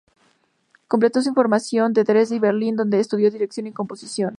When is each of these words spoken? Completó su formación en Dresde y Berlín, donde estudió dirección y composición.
Completó 0.87 1.21
su 1.21 1.31
formación 1.35 1.93
en 1.95 2.03
Dresde 2.03 2.37
y 2.37 2.39
Berlín, 2.39 2.75
donde 2.75 2.99
estudió 2.99 3.29
dirección 3.29 3.67
y 3.67 3.71
composición. 3.71 4.29